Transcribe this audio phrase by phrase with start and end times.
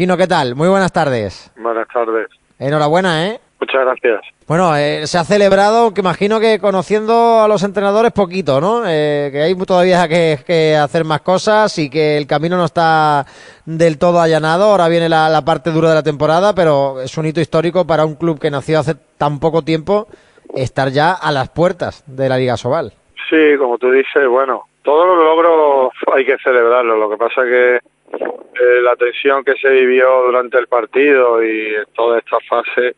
[0.00, 0.54] Quino, ¿qué tal?
[0.54, 1.52] Muy buenas tardes.
[1.58, 2.28] Buenas tardes.
[2.58, 3.38] Enhorabuena, ¿eh?
[3.60, 4.22] Muchas gracias.
[4.48, 8.80] Bueno, eh, se ha celebrado, que imagino que conociendo a los entrenadores poquito, ¿no?
[8.86, 13.26] Eh, que hay todavía que, que, hacer más cosas y que el camino no está
[13.66, 14.70] del todo allanado.
[14.70, 18.06] Ahora viene la, la, parte dura de la temporada, pero es un hito histórico para
[18.06, 20.06] un club que nació hace tan poco tiempo
[20.54, 22.94] estar ya a las puertas de la Liga Sobal.
[23.28, 26.98] Sí, como tú dices, bueno, todos los logros hay que celebrarlos.
[26.98, 27.80] Lo que pasa que
[28.12, 32.94] eh, la tensión que se vivió durante el partido y toda esta fase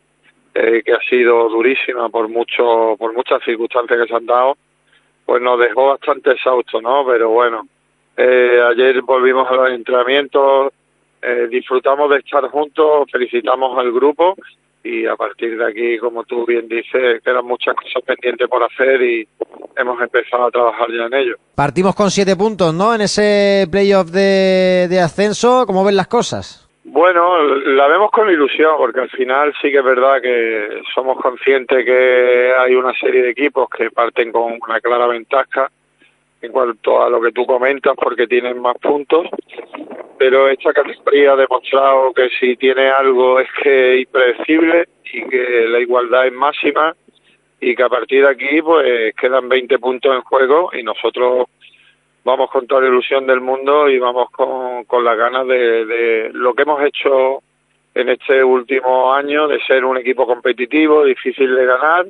[0.55, 4.56] eh, que ha sido durísima por mucho por muchas circunstancias que se han dado
[5.24, 7.66] pues nos dejó bastante exhausto no pero bueno
[8.16, 10.72] eh, ayer volvimos a los entrenamientos
[11.22, 14.36] eh, disfrutamos de estar juntos felicitamos al grupo
[14.84, 19.00] y a partir de aquí como tú bien dices quedan muchas cosas pendientes por hacer
[19.02, 19.28] y
[19.77, 21.36] hemos empezado a trabajar ya en ello.
[21.55, 26.68] Partimos con siete puntos no en ese playoff de, de ascenso cómo ven las cosas
[26.84, 31.84] bueno, la vemos con ilusión porque al final sí que es verdad que somos conscientes
[31.84, 35.70] que hay una serie de equipos que parten con una clara ventaja
[36.41, 39.28] en cuanto a lo que tú comentas porque tienen más puntos,
[40.23, 45.67] pero esta categoría ha demostrado que si tiene algo es que es impredecible y que
[45.67, 46.95] la igualdad es máxima
[47.61, 51.48] y que a partir de aquí pues quedan 20 puntos en juego y nosotros
[52.23, 56.31] vamos con toda la ilusión del mundo y vamos con, con las ganas de, de
[56.34, 57.43] lo que hemos hecho
[57.93, 62.06] en este último año, de ser un equipo competitivo, difícil de ganar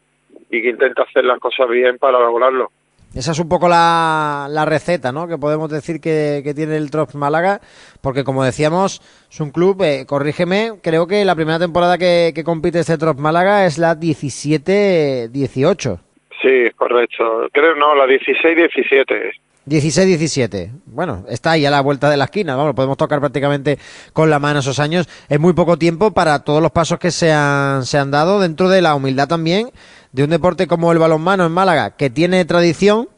[0.51, 2.73] y que intenta hacer las cosas bien para lograrlo.
[3.15, 5.29] Esa es un poco la, la receta, ¿no?
[5.29, 7.61] Que podemos decir que, que tiene el Trops Málaga,
[8.01, 12.43] porque como decíamos, es un club, eh, corrígeme, creo que la primera temporada que, que
[12.43, 15.99] compite este Trops Málaga es la 17-18.
[16.41, 17.49] Sí, correcto.
[17.53, 19.33] Creo no, la 16-17.
[19.67, 20.71] 16-17.
[20.87, 23.79] Bueno, está ahí a la vuelta de la esquina, vamos, podemos tocar prácticamente
[24.13, 25.09] con la mano esos años.
[25.29, 28.69] Es muy poco tiempo para todos los pasos que se han, se han dado dentro
[28.69, 29.71] de la humildad también
[30.13, 33.09] de un deporte como el balonmano en Málaga, que tiene tradición,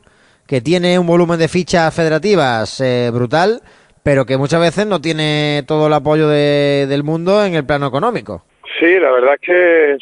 [0.47, 3.61] que tiene un volumen de fichas federativas eh, brutal,
[4.03, 7.87] pero que muchas veces no tiene todo el apoyo de, del mundo en el plano
[7.87, 8.45] económico.
[8.79, 9.97] Sí, la verdad es que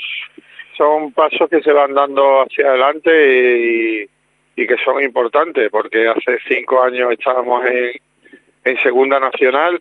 [0.77, 4.09] son pasos que se van dando hacia adelante
[4.57, 7.93] y que son importantes porque hace cinco años estábamos en,
[8.65, 9.81] en segunda nacional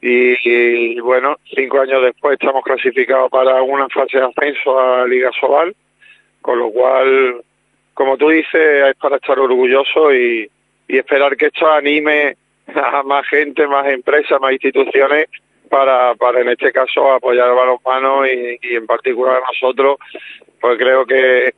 [0.00, 5.30] y, y, bueno, cinco años después estamos clasificados para una fase de ascenso a Liga
[5.40, 5.74] Sobal,
[6.44, 7.40] con lo cual,
[7.94, 10.46] como tú dices, es para estar orgulloso y,
[10.86, 12.36] esperar que esto anime
[12.74, 15.28] a más gente, más empresas, más instituciones
[15.70, 19.96] para, para en este caso apoyar a balonmano y, y en particular a nosotros,
[20.60, 21.54] pues creo que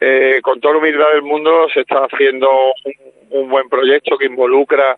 [0.00, 2.50] eh, con toda la humildad del mundo se está haciendo
[3.30, 4.96] un, un buen proyecto que involucra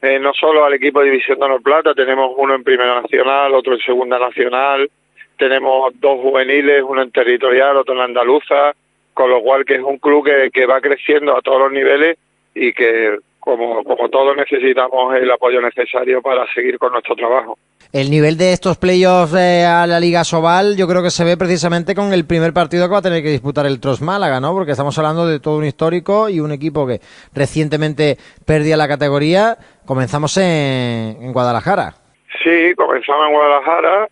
[0.00, 3.52] eh, no solo al equipo de División de Honor Plata, tenemos uno en Primera Nacional,
[3.52, 4.88] otro en Segunda Nacional,
[5.40, 8.72] tenemos dos juveniles, uno en territorial, otro en andaluza,
[9.14, 12.18] con lo cual que es un club que, que va creciendo a todos los niveles
[12.54, 17.56] y que como, como todos necesitamos el apoyo necesario para seguir con nuestro trabajo.
[17.90, 21.38] El nivel de estos playoffs eh, a la Liga Sobal yo creo que se ve
[21.38, 24.52] precisamente con el primer partido que va a tener que disputar el Tros Málaga, ¿no?
[24.52, 27.00] Porque estamos hablando de todo un histórico y un equipo que
[27.34, 29.56] recientemente perdía la categoría.
[29.86, 31.94] Comenzamos en, en Guadalajara.
[32.44, 34.08] Sí, comenzamos en Guadalajara.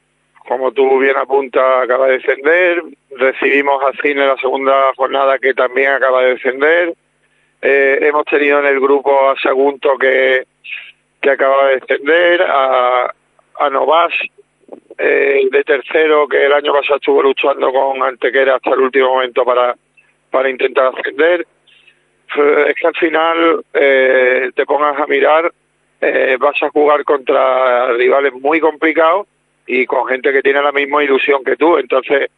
[0.49, 2.83] Como tú bien apuntas, acaba de descender.
[3.11, 6.95] Recibimos a Cine la segunda jornada que también acaba de descender.
[7.61, 10.47] Eh, hemos tenido en el grupo a Sagunto que,
[11.21, 13.13] que acaba de descender, a,
[13.59, 14.15] a Novas
[14.97, 19.45] eh, de tercero que el año pasado estuvo luchando con Antequera hasta el último momento
[19.45, 19.77] para,
[20.31, 21.47] para intentar ascender.
[22.69, 25.53] Es que al final eh, te pongas a mirar,
[26.01, 29.27] eh, vas a jugar contra rivales muy complicados
[29.69, 31.79] y con gente que tiene la misma ilusión que tú.
[31.79, 32.31] Entonces,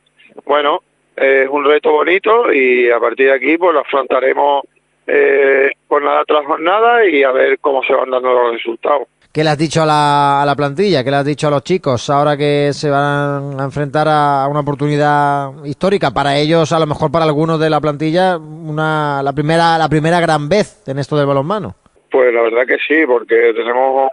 [0.44, 0.82] bueno,
[1.16, 4.64] es un reto bonito y a partir de aquí pues lo afrontaremos
[5.06, 9.08] eh, jornada tras jornada y a ver cómo se van dando los resultados.
[9.32, 11.04] ¿Qué le has dicho a la, a la plantilla?
[11.04, 14.60] ¿Qué le has dicho a los chicos ahora que se van a enfrentar a una
[14.60, 16.10] oportunidad histórica?
[16.10, 20.18] Para ellos, a lo mejor para algunos de la plantilla, una, la, primera, la primera
[20.18, 21.76] gran vez en esto del balonmano.
[22.10, 24.10] Pues la verdad que sí, porque tenemos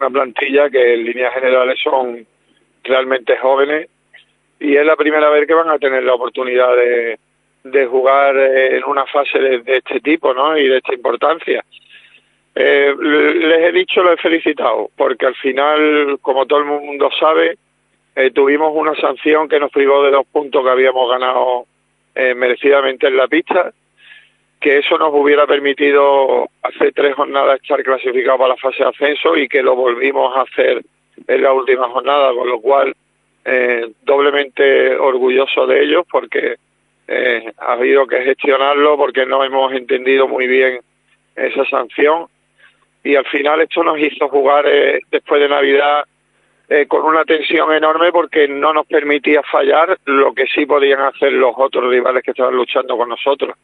[0.00, 2.26] una plantilla que en líneas generales son
[2.88, 3.88] realmente jóvenes
[4.60, 7.18] y es la primera vez que van a tener la oportunidad de,
[7.64, 10.56] de jugar en una fase de, este tipo ¿no?
[10.56, 11.64] y de esta importancia.
[12.54, 17.56] Eh, les he dicho, lo he felicitado, porque al final, como todo el mundo sabe,
[18.16, 21.66] eh, tuvimos una sanción que nos privó de dos puntos que habíamos ganado
[22.16, 23.72] eh, merecidamente en la pista,
[24.60, 29.36] que eso nos hubiera permitido hace tres jornadas estar clasificados para la fase de ascenso
[29.36, 30.82] y que lo volvimos a hacer
[31.26, 32.94] en la última jornada, con lo cual
[33.44, 36.56] eh, doblemente orgulloso de ellos porque
[37.06, 40.80] eh, ha habido que gestionarlo porque no hemos entendido muy bien
[41.34, 42.26] esa sanción
[43.02, 46.04] y al final esto nos hizo jugar eh, después de Navidad
[46.68, 51.32] eh, con una tensión enorme porque no nos permitía fallar lo que sí podían hacer
[51.32, 53.56] los otros rivales que estaban luchando con nosotros.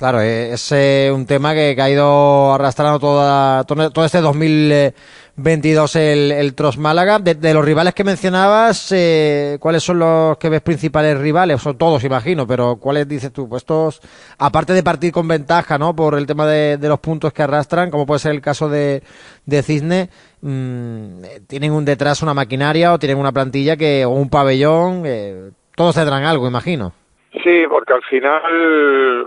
[0.00, 0.72] Claro, es
[1.12, 7.18] un tema que, ha ido arrastrando toda, todo este 2022 el, el Tros Málaga.
[7.18, 11.60] De, los rivales que mencionabas, eh, ¿cuáles son los que ves principales rivales?
[11.60, 13.46] Son todos, imagino, pero ¿cuáles dices tú?
[13.46, 14.00] Pues estos,
[14.38, 15.94] aparte de partir con ventaja, ¿no?
[15.94, 19.02] Por el tema de, los puntos que arrastran, como puede ser el caso de,
[19.44, 20.08] de Cisne,
[20.40, 25.50] mmm, tienen un detrás una maquinaria o tienen una plantilla que, o un pabellón, eh,
[25.76, 26.94] todos tendrán algo, imagino.
[27.32, 29.24] Sí, porque al final,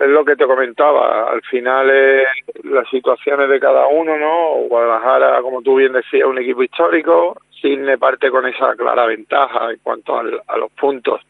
[0.00, 2.28] es lo que te comentaba, al final es
[2.62, 4.68] las situaciones de cada uno, ¿no?
[4.68, 9.78] Guadalajara, como tú bien decías, un equipo histórico, Cine parte con esa clara ventaja en
[9.82, 11.20] cuanto a los puntos,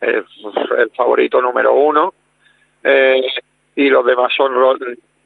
[0.00, 0.24] es
[0.78, 2.14] el favorito número uno,
[2.82, 3.20] eh,
[3.76, 4.54] y los demás son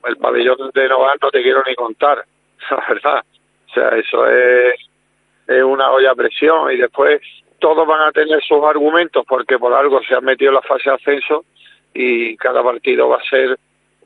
[0.07, 2.25] el pabellón de Novar, no te quiero ni contar,
[2.71, 3.25] la verdad.
[3.69, 4.75] O sea, eso es,
[5.47, 7.21] es una olla a presión y después
[7.59, 10.91] todos van a tener sus argumentos porque por algo se han metido en la fase
[10.91, 11.45] de ascenso
[11.95, 13.59] y cada partido va a ser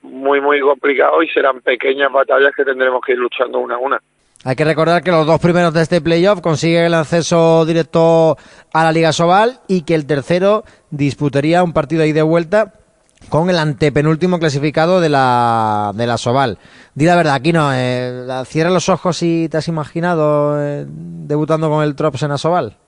[0.02, 4.00] muy muy complicado y serán pequeñas batallas que tendremos que ir luchando una a una.
[4.42, 8.38] Hay que recordar que los dos primeros de este playoff consiguen el acceso directo
[8.72, 12.72] a la Liga Sobal y que el tercero disputaría un partido ahí de vuelta
[13.28, 16.56] con el antepenúltimo clasificado de la, de la Sobal.
[16.94, 21.68] Di la verdad, aquí no, eh, cierra los ojos y te has imaginado eh, debutando
[21.68, 22.79] con el Trops en la Sobal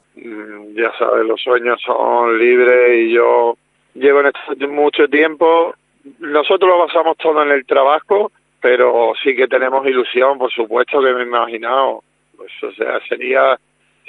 [0.75, 3.57] ya sabes, los sueños son libres y yo
[3.95, 5.75] llevo en esto mucho tiempo.
[6.19, 11.13] Nosotros lo basamos todo en el trabajo, pero sí que tenemos ilusión, por supuesto que
[11.13, 12.03] me he imaginado.
[12.37, 13.59] Pues, o sea, sería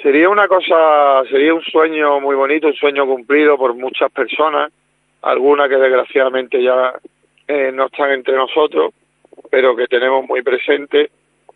[0.02, 4.72] sería una cosa, sería un sueño muy bonito, un sueño cumplido por muchas personas,
[5.22, 6.92] algunas que desgraciadamente ya
[7.48, 8.92] eh, no están entre nosotros,
[9.50, 11.10] pero que tenemos muy presente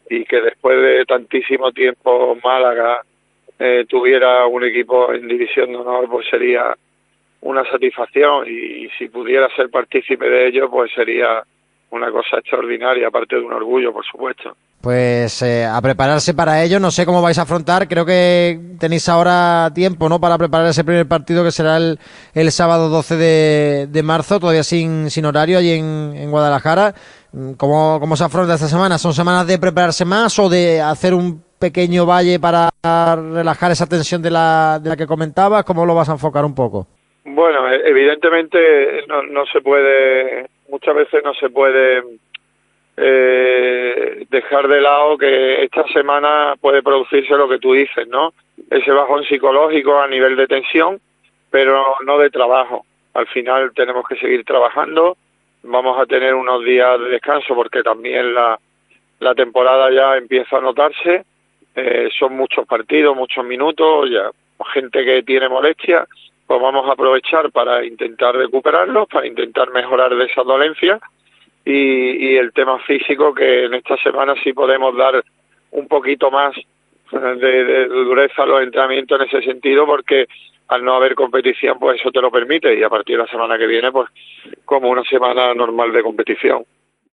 [0.08, 3.02] y que después de tantísimo tiempo Málaga
[3.58, 6.76] eh, tuviera un equipo en división de honor, pues sería
[7.40, 11.43] una satisfacción y, si pudiera ser partícipe de ello, pues sería
[11.90, 14.56] una cosa extraordinaria, aparte de un orgullo, por supuesto.
[14.81, 19.08] Pues eh, a prepararse para ello, no sé cómo vais a afrontar, creo que tenéis
[19.08, 20.20] ahora tiempo ¿no?
[20.20, 21.99] para preparar ese primer partido que será el,
[22.34, 26.94] el sábado 12 de, de, marzo, todavía sin, sin horario allí en, en Guadalajara.
[27.56, 28.99] ¿Cómo, ¿Cómo se afronta esta semana?
[28.99, 34.22] ¿Son semanas de prepararse más o de hacer un pequeño valle para relajar esa tensión
[34.22, 35.64] de la, de la que comentabas?
[35.64, 36.87] ¿Cómo lo vas a enfocar un poco?
[37.25, 42.02] Bueno, e, evidentemente no, no se puede, muchas veces no se puede
[42.96, 48.32] eh, dejar de lado que esta semana puede producirse lo que tú dices, ¿no?
[48.70, 51.00] Ese bajón psicológico a nivel de tensión,
[51.50, 52.84] pero no de trabajo.
[53.14, 55.16] Al final tenemos que seguir trabajando,
[55.62, 58.58] vamos a tener unos días de descanso porque también la,
[59.20, 61.25] la temporada ya empieza a notarse
[61.75, 64.31] eh, son muchos partidos, muchos minutos, ya
[64.73, 66.06] gente que tiene molestia,
[66.47, 70.99] pues vamos a aprovechar para intentar recuperarlos, para intentar mejorar de esa dolencia
[71.65, 75.23] y, el tema físico que en esta semana sí podemos dar
[75.73, 76.55] un poquito más
[77.11, 80.26] de, dureza a los entrenamientos en ese sentido porque
[80.69, 83.59] al no haber competición pues eso te lo permite y a partir de la semana
[83.59, 84.09] que viene pues
[84.64, 86.64] como una semana normal de competición.